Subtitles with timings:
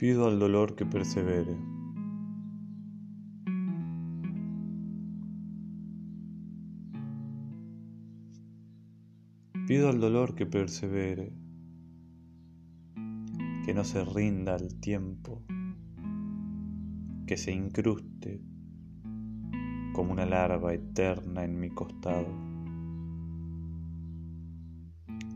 [0.00, 1.58] Pido al dolor que persevere.
[9.66, 11.34] Pido al dolor que persevere,
[13.66, 15.44] que no se rinda al tiempo,
[17.26, 18.40] que se incruste
[19.92, 22.32] como una larva eterna en mi costado,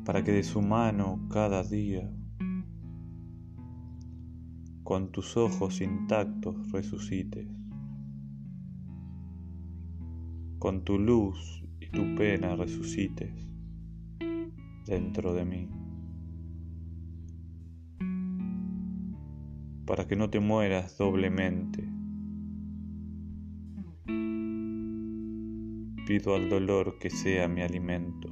[0.06, 2.10] para que de su mano cada día,
[4.84, 7.48] con tus ojos intactos resucites,
[10.58, 13.32] con tu luz y tu pena resucites
[14.84, 15.70] dentro de mí,
[19.86, 21.90] para que no te mueras doblemente.
[26.06, 28.28] Pido al dolor que sea mi alimento,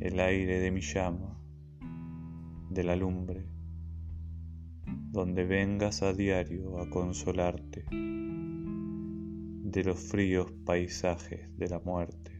[0.00, 1.38] el aire de mi llama,
[2.70, 3.46] de la lumbre,
[5.10, 12.37] donde vengas a diario a consolarte de los fríos paisajes de la muerte.